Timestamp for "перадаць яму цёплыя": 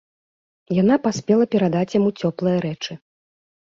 1.53-2.57